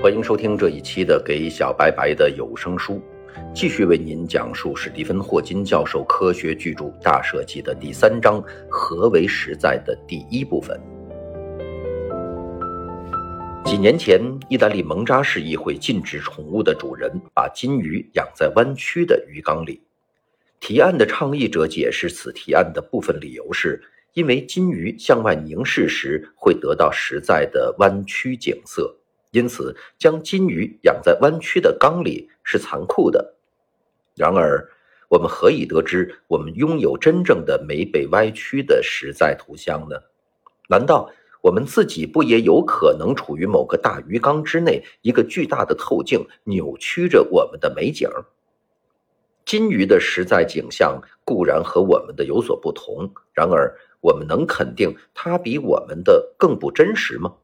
[0.00, 2.94] 欢迎收听这一期的《给小白白的有声书》，
[3.52, 8.40] 继续为您讲述史蒂芬·霍金教授科学巨著《大设计》的第三章
[8.70, 10.80] “何为实在”的第一部分。
[13.64, 19.82] 几年前，意大利蒙扎市议会禁止宠物的主人把金鱼养在弯曲的鱼缸里。
[20.60, 23.82] 提案的倡议者解释此提案的部分理由是，
[24.14, 28.94] 因为金鱼向外凝视时会得到实在的弯曲景色。
[29.30, 33.34] 因此，将金鱼养在弯曲的缸里是残酷的。
[34.16, 34.68] 然而，
[35.08, 39.96] 我们何以得知我们拥有真正的没被歪曲的实在图像呢？
[40.68, 41.10] 难道
[41.40, 48.08] 我们自己不也有可能处于某个大鱼缸之内，一个巨大的透镜扭曲着我们的美景？
[49.44, 57.34] 金鱼的实在景象固然和我们的有所不同，然而，我们能肯定它比我们的更不真实吗？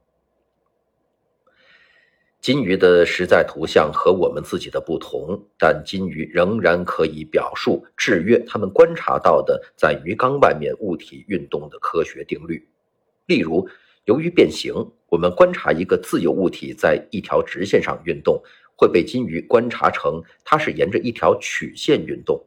[2.45, 12.69] 金鱼的实在图像和我们自己的不同，但金鱼仍然可以表述制约他们观察到的在鱼缸外面物体运动的科学定律。
[13.25, 13.67] 例如，
[14.05, 14.75] 由于变形，
[15.09, 18.43] 我们观察一个自由物体在一条直线上运动，
[18.77, 22.45] 会被金鱼观察成它是沿着一条曲线运动。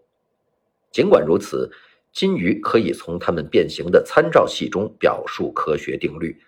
[0.92, 1.72] 尽管如此，
[2.14, 6.39] 金鱼可以从它们变形的参照系中表述科学定律。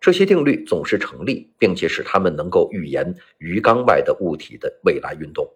[0.00, 5.50] 这些定律总是成立，并且使它们能够预言鱼缸外的物体的未来运动。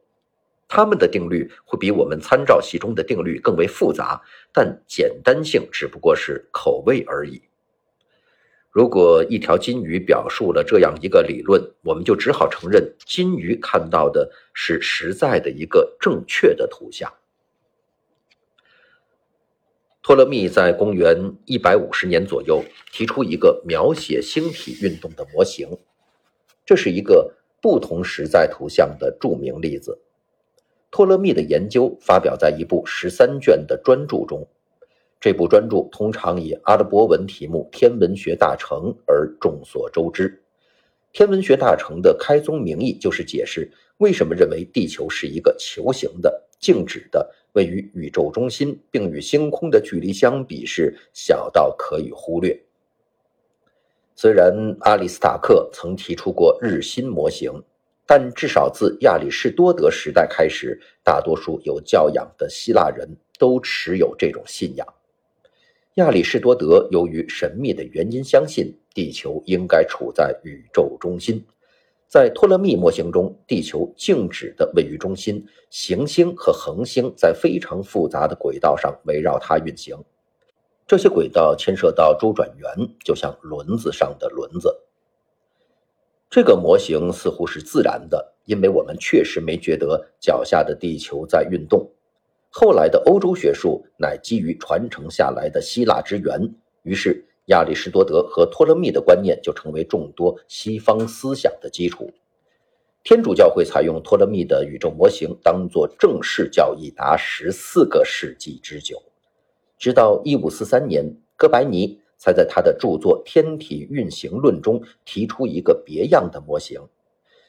[0.66, 7.42] 它们的定律会比我们参照系中的定律更为复杂，但简单性只不过是口味而已。
[8.70, 17.12] 如果一条金鱼表述了这样一个理论，我们就只好承认金鱼看到的是实在的一个正确的图像。
[20.03, 25.69] 托勒密在公元一百五十年左右提出一个描写星体运动的模型，
[26.65, 30.01] 这是一个不同实在图像的著名例子。
[30.91, 34.48] 托勒密的研究发表在一部十三卷的专著中，
[35.20, 40.42] 这部专著通常以阿拉伯文题目《天文学大成》而众所周知。
[41.13, 47.35] 天文学大成的开宗明义就是解释为什么认为地球是一个球形的、静止的。
[47.55, 52.57] 位于宇宙中心，并与星空的距离相比是小到可以忽略。
[54.15, 57.51] 虽然阿里斯塔克曾提出过日心模型，
[58.07, 64.87] 但至少自亚里士多德时代开始，大多数有教养的希腊人都持有这种信仰。
[65.95, 71.45] 亚里士多德由于神秘的原因，相信地球应该处在宇宙中心。
[72.11, 79.97] 在托勒密模型中，地球静止地位于中心，行星和恒星在非常复杂的轨道上围绕它运行。
[80.89, 84.77] 这些轨道牵涉到周转圆，就像轮子上的轮子。
[86.29, 91.89] 这个模型似乎是自然的，因为我们确实没觉得脚下的地球在运动。
[92.48, 97.25] 后来的欧洲学术乃基于传承下来的希腊之源，于是。
[97.50, 102.08] 亚里士多德和托勒密的观念就成为众多西方思想的基础。
[103.02, 109.02] 天主教会采用托勒密的宇宙模型当做正式教义达十四个世纪之久，
[109.78, 111.05] 直到一五四三年，
[111.36, 116.80] 哥白尼才在他的著作《天体运行论》中提出一个别样的模型。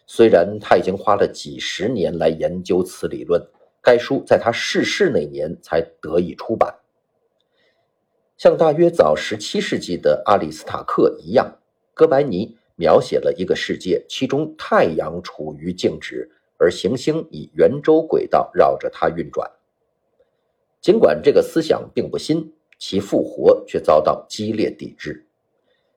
[0.07, 3.39] 虽然他已经花了几十年来研究此理论，
[3.83, 6.73] 该书在他逝世那年才得以出版。
[8.41, 11.59] 像大约早十七世纪的阿里斯塔克一样，
[11.93, 19.47] 哥白尼描写了一个世界，其中太阳处于静止，而行星以圆周轨道绕着它运转。
[20.81, 25.23] 尽管这个思想并不新，其复活却遭到激烈抵制。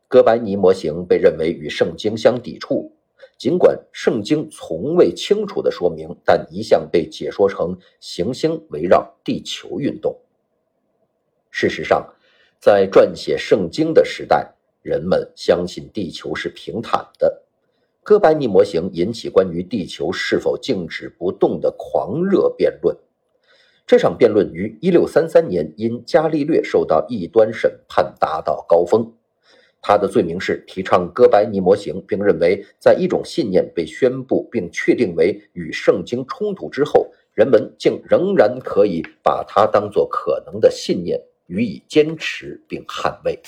[0.07, 2.93] 哥白尼模型被认为与圣经相抵触，
[3.39, 10.15] 尽管圣经从未清楚地说明，但一向被解说成行星围绕地球运动。
[11.51, 12.14] 事实上，
[12.65, 17.43] 在撰写圣经的时代，人们相信地球是平坦的。
[18.03, 22.97] 哥白尼模型引起关于地球是否静止不动的狂热辩论。
[23.87, 29.13] 这场辩论于1633年因伽利略受到异端审判达到高峰。
[29.83, 41.21] 他的罪名是提倡哥白尼模型，并认为在一种信念被宣布并确定为与圣经冲突之后，人们竟仍然可以把它当作可能的信念。
[41.47, 43.41] 予以坚持并捍卫，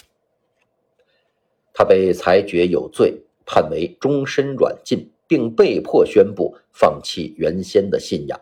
[1.72, 8.40] 他被裁决有罪，判为终身软禁，并被迫宣布放弃原先的信仰。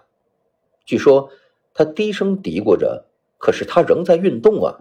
[0.85, 1.31] 据说
[1.73, 3.07] 他低声嘀咕着
[3.39, 4.79] ：“可是他仍在运动啊。”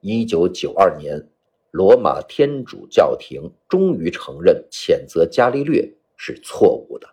[0.00, 1.28] 一九九二年，
[1.70, 7.08] 罗马天主教廷终于承认谴责伽利略是错误的。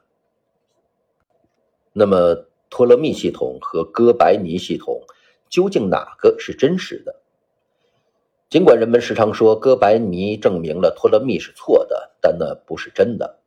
[1.94, 5.02] 那么，托勒密系统和哥白尼系统
[5.50, 7.16] 究竟哪个是真实的？
[8.50, 13.40] 尽管人们时常说哥白尼证明了托勒密是错的，但那不是真的。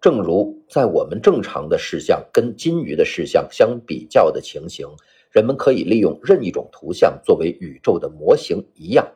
[0.00, 4.86] 正如在我们正常的视像跟金鱼的视像相比较的情形，
[5.32, 9.08] 人们可以利用任一种图像作为宇宙的模型一样，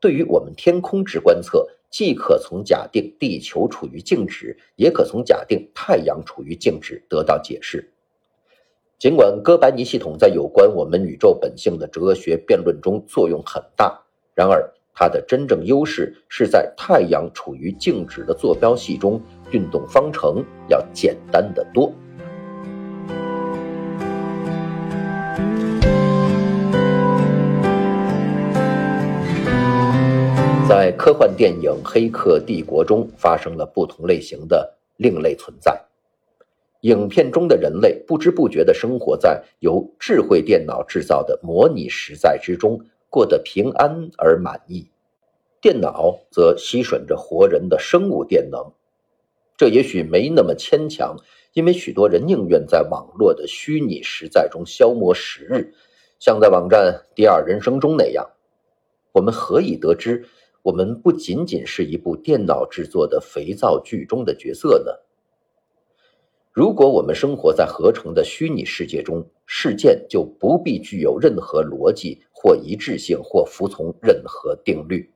[0.00, 7.91] 对于我们天空之观测，既可从假定地球处于静止，也可从假定太阳处于静止得到解释。
[9.02, 14.00] 尽管哥白尼系统在有关我们宇宙本性的哲学辩论中作用很大，
[14.32, 19.20] 然而它的真正优势是在太阳处于静止的坐标系中。
[19.50, 21.92] 运动方程要简单的多。
[30.68, 35.76] 在科幻电影《黑客帝国》中，发生了不同类型的另类存在。
[36.82, 44.88] 影片中的人类不知不觉地生活在由智慧电脑制造的模拟实在之中，过得平安而满意。
[45.60, 48.72] 电脑则吸吮着活人的生物电能。
[49.56, 51.14] 这也许没那么牵强，
[51.52, 55.74] 因为许多人宁愿在网络的虚拟实在中消磨时日，
[56.18, 58.28] 像在网站《第二人生》中那样。
[59.12, 60.24] 我们何以得知，
[60.62, 64.90] 我们不仅仅是一部电脑制作的肥皂剧中的角色呢？
[66.52, 75.10] 如果我们生活在合成的虚拟世界中，事件就不必具有任何逻辑或一致性，或服从任何定律。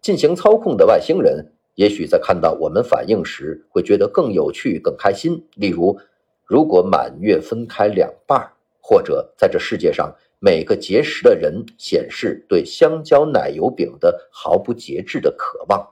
[0.00, 1.52] 进行操控的外星人。
[1.76, 5.46] 也许在看到我们反应时，会觉得更有趣、更开心。
[5.54, 5.96] 例如，
[6.44, 8.50] 如果满月分开两半，
[8.80, 15.88] 或者在这世界上每个节食的人显示对香蕉奶油饼的毫不节制的渴望。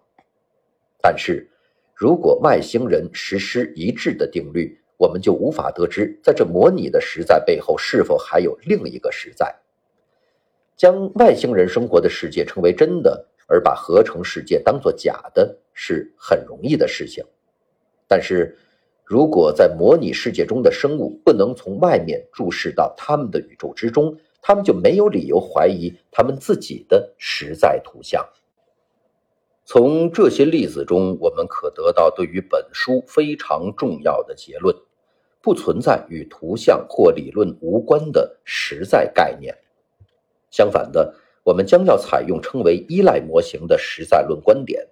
[1.00, 1.48] 但是，
[1.96, 9.52] 如果外星人实施一致的定律，我们就无法得知，在这模拟的实在背后是否还有另一个实在。
[10.76, 13.26] 将外星人生活的世界称为真的。
[13.48, 17.24] 而把合成世界当作假的是很容易的事情，
[18.08, 18.58] 但是，
[19.04, 28.28] 如果在模拟世界中的生物不能从外面注视到他们的宇宙之中，他们就没有理由怀疑他们自己的实在图像。
[29.66, 34.74] 从这些例子中，我们可得到对于本书非常重要的结论：
[35.42, 39.54] 不存在与图像或理论无关的实在概念。
[40.50, 41.14] 相反的。
[41.46, 44.84] 我们将要采用称为依赖模型的实在论观点。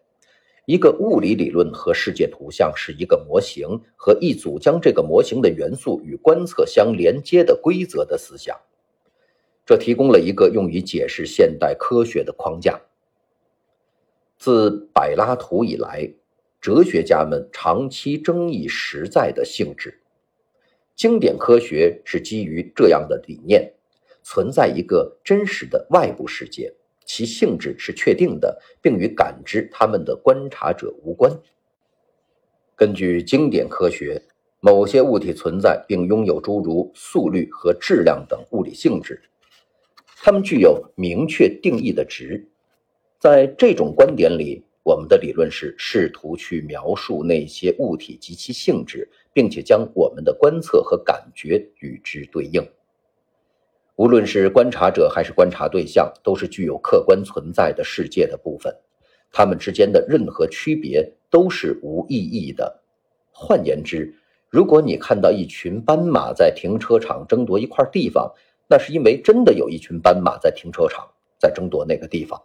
[0.66, 8.56] 一个物理理论和世界图像是一个模型和一组将这个模型的元素与观测相连接的规则的思想。
[9.66, 12.80] 这提供了一个用于解释现代科学的框架。
[14.44, 16.06] 自柏拉图以来，
[16.60, 20.02] 哲学家们长期争议实在的性质。
[20.94, 23.72] 经典科学是基于这样的理念。
[24.22, 26.70] 存在一个真实的外部世界，
[27.06, 31.32] 其性质是确定的，并与感知他们的观察者无关。
[32.76, 34.20] 根据经典科学，
[34.60, 39.22] 某些物体存在并拥有诸如速率和质量等物理性质，
[40.22, 42.46] 它们具有明确定义的值。
[43.24, 52.62] 在这种观点里，我们的理论是试图去描述那些物体及其性质，并且将我们的观测和感觉与之对应。
[53.96, 58.76] 无论是观察者还是观察对象，都是具有客观存在的世界的部分。
[59.32, 62.82] 它们之间的任何区别都是无意义的。
[63.32, 64.14] 换言之，
[64.50, 68.30] 如果你看到一群斑马在停车场争夺一块地方，
[68.68, 71.08] 那是因为真的有一群斑马在停车场
[71.38, 72.38] 在争夺那个地方。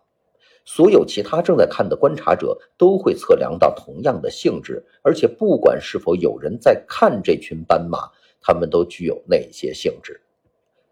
[0.71, 10.21] 所有其他正在看的观察者都会测量到同样的性质，而且不管是否有人在看这群斑马，他们都具有那些性质。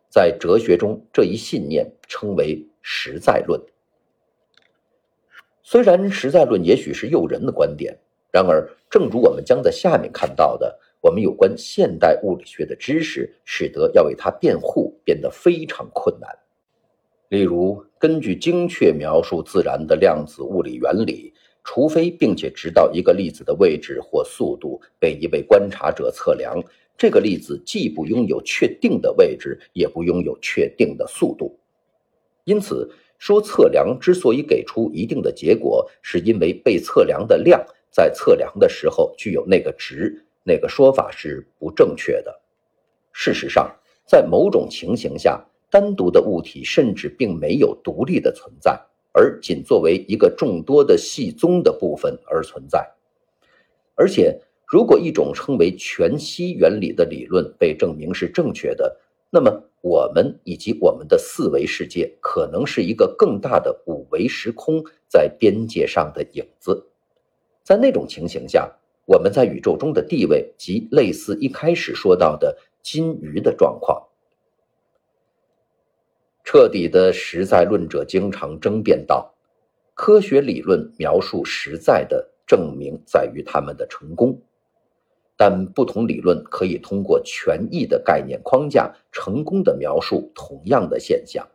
[0.10, 3.62] 在哲学中，这一信念称为实在论。
[5.62, 7.96] 虽然实在论也许是诱人的观点，
[8.31, 16.27] 然而，正如我们将在下面看到的，我们有关现代物理学的知识，使得要为它辩护变得非常困难。
[17.29, 26.61] 例如，根据精确描述自然的量子物理原理，除非并且直到一个粒子的位置或速度被一位观察者测量。
[26.97, 31.59] 这个粒子既不拥有确定的位置，也不拥有确定的速度，
[32.43, 32.89] 因此
[33.19, 42.41] 说测量之所以给出一定的结果，是因为被测量的量在测量的时候具有那个值，那个说法是不正确的。
[43.11, 43.75] 事实上，
[44.05, 48.79] 在某种情形下，单独的物体甚至并没有独立的存在，
[49.12, 52.91] 而仅作为一个众多的系宗的部分而存在，
[53.95, 54.41] 而且。
[54.69, 66.86] 如果一种称为全息原理的理论被证明是正确的，那么我们以及我们的四维世界可能是一个更大的五维时空在边界上的影子。
[67.63, 68.69] 在那种情形下，
[69.05, 74.06] 我们在宇宙中的地位即类似一开始说到的金鱼的状况。
[76.49, 79.35] 彻底的实在论者经常争辩道
[79.93, 84.41] ：“科学理论描述实在的证明在于他们的成功。”
[85.35, 91.45] 但不同理论可以通过权益的概念框架成功的描述同样的现象。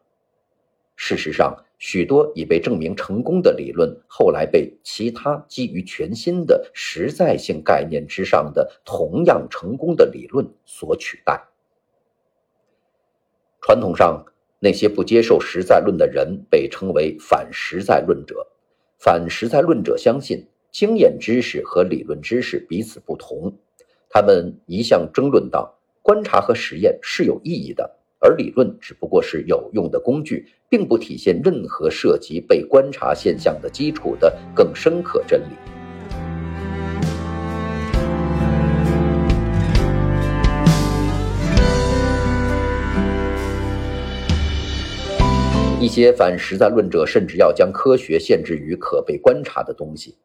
[0.95, 11.49] 事实上，许多已被证明成功的理论后来被其他基于全新的实在性概念之上的同样成功的理论所取代。
[13.63, 14.27] 传统上，
[14.65, 18.47] 那些不接受实在论的人被称为反实在论者。
[19.01, 23.53] 反实在论者相信经验知识和理论知识彼此不同。
[24.09, 35.57] 他们一向争论道：观察和实验是有意义的，而理论只不过是有用的工具，并不体现任何涉及被观察现象的基础的更深刻真理。
[45.83, 50.17] 一些反实在论者甚至要将科学限制于可被观察的东西。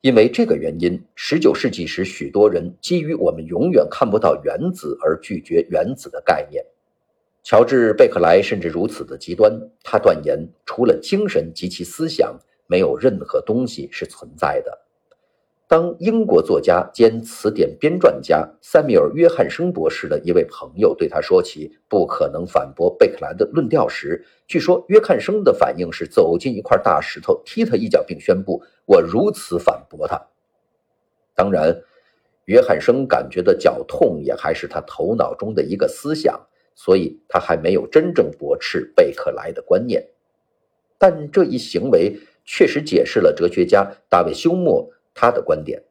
[0.00, 6.64] 因为这个原因，十九世纪时，许多人基于我们永远看不到原子而拒绝原子的概念。
[7.44, 9.52] 乔治·贝克莱甚至如此的极端，
[9.84, 12.36] 他断言，除了精神及其思想，
[12.66, 14.76] 没有任何东西是存在的。
[15.72, 30.20] 当英国作家兼词典编撰家塞米尔·约翰生博士的一位朋友对他说起不可能反驳贝克莱的论调时，据说约翰生的反应是走进一块大石头，踢他一脚，并宣布：“我如此反驳他。”
[31.34, 31.74] 当然，
[32.44, 36.38] 约翰生感觉的脚痛也还是他头脑中的一个思想，
[36.74, 40.06] 所以他还没有真正驳斥贝克莱的观念。
[40.98, 44.90] 但这一行为确实解释了哲学家大卫休谟。
[45.14, 45.82] 他的观点，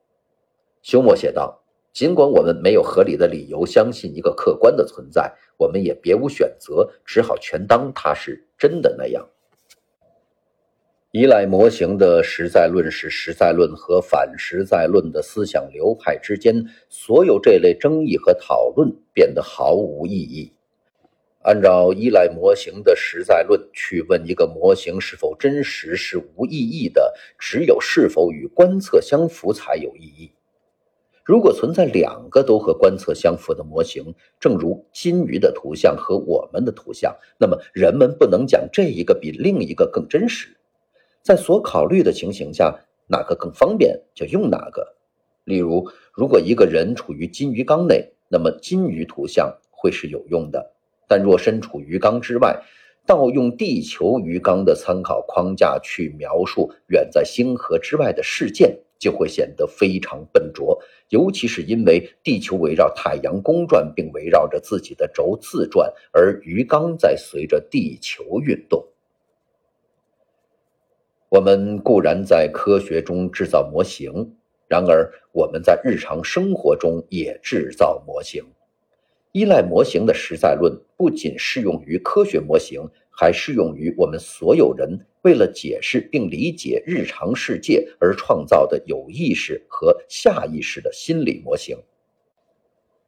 [0.82, 1.62] 休谟写道
[1.94, 9.28] ：“尽管我们没有合理的理由相信一个客观的存在，我们也别无选择，只好全当它是真的那样。”
[11.12, 20.54] 依赖模型的实在论是实在论和反实在论的思想流派之间所有这类争议和讨论变得毫无意义。
[21.44, 30.32] 按照依赖模型的实在论去问一个模型是否真实是无意义的，只有是否与观测相符才有意义。
[31.24, 40.56] 如果存在两个都和观测相符的模型，正如金鱼的图像和我们的图像，那么人们不能讲这一个比另一个更真实。
[41.24, 42.76] 在所考虑的情形下，
[43.08, 44.96] 哪个更方便就用哪个。
[45.46, 50.74] 例如，如果一个人处于金鱼缸内，那么金鱼图像会是有用的。
[51.12, 52.58] 但若身处鱼缸之外，
[53.06, 60.82] 盗用地球鱼缸的参考框架去描述远在星河之外的事件，就会显得非常笨拙。
[61.10, 68.82] 尤其是因为地球围绕太阳公转，并围绕着自己的轴自转，而鱼缸在随着地球运动。
[71.28, 74.38] 我们固然在科学中制造模型，
[74.70, 78.46] 然而我们在日常生活中也制造模型。
[79.32, 91.78] 依赖模型的实在论不仅适用于科学模型，还适用于我们所有人为了解释并理解日常世界而创造的有意识和下意识的心理模型。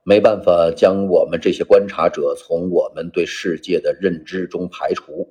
[0.05, 5.27] 没办法将我们这些观察者从我们对世界的认知中排除。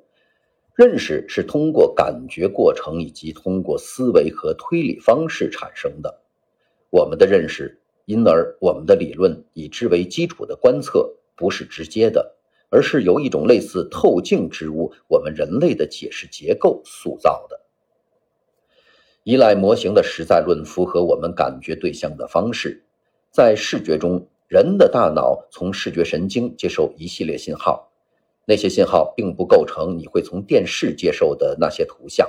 [0.74, 6.22] 认识是通过感觉过程以及通过思维和推理方式产生的。
[6.88, 7.81] 我们的认识。
[8.04, 12.34] 因而，我们的理论以之为基础的观测不是直接的，
[12.68, 17.60] 而是由一种类似透镜之物——我们人类的解释结构塑造的。
[19.22, 22.82] 依赖模型的实在论符合我们感觉对象的方式。
[23.30, 27.92] 在视觉中，人的大脑从视觉神经接受一系列信号，
[28.46, 32.28] 那些信号并不构成你会从电视接受的那些图像。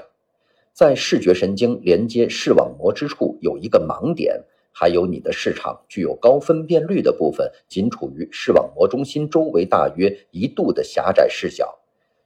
[0.72, 4.44] 在视觉神经连接视网膜之处有一个盲点。
[4.74, 11.80] 还有你的视场具有高分辨率的部分，仅处于视网膜中心周围大约一度的狭窄视角，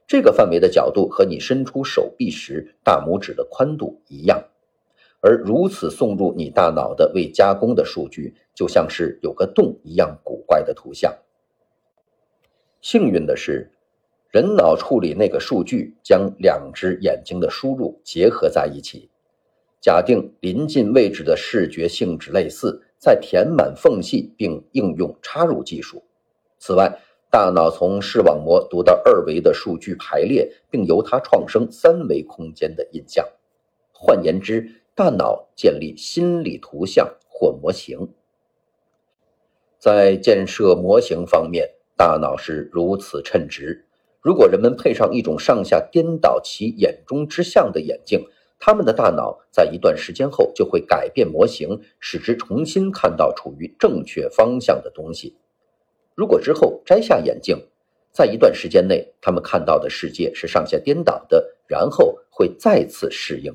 [0.06, 4.42] 这个范围的角度和你伸出手臂时大拇指的宽度一样。
[5.20, 11.12] 而如此送入你大脑的未加工的数据，就像是有个洞一样古怪的图像。
[12.80, 13.72] 幸运的是，
[14.30, 19.10] 人脑处理那个数据，将两只眼睛的输入结合在一起。
[19.80, 26.02] 假定临近位置的视觉性质类似，再填满缝隙并应用插入技术。
[26.58, 33.24] 此外，大脑从视网膜读到二维的数据排列，并由它创生三维空间的印象。
[33.92, 38.08] 换言之，大脑建立心理图像或模型。
[39.78, 43.84] 在建设模型方面，大脑是如此称职。
[44.20, 48.26] 如果人们配上一种上下颠倒其眼中之象的眼镜，
[48.58, 55.36] 他们的大脑在一段时间后就会改变模型，使之重新看到处于正确方向的东西。
[56.14, 57.68] 如果之后摘下眼镜，
[58.10, 63.54] 在一段时间内，他们看到的世界是上下颠倒的，然后会再次适应。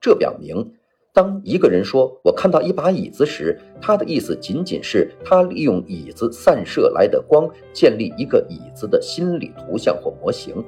[0.00, 0.74] 这表明。
[1.10, 10.62] 当一个人说“我看到一把椅子”时，他的意思仅仅是他利用椅子散射来的光建立一个椅子的心理图像或模型。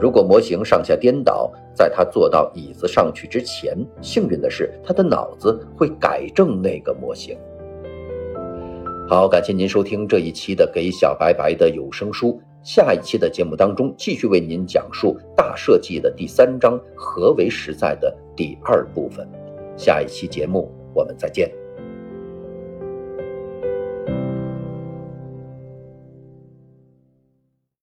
[0.00, 7.36] 如果模型上下颠倒，在他坐到椅子上去之前，幸运的是，他的脑子会改正那个模型。
[9.08, 19.26] 好，感谢您收听这一期的《给小白白的有声书》，下一期的节目当中继续为您讲述《大设计》的第三章“何为实在”的第二部分。
[19.76, 21.50] 下一期节目，我们再见。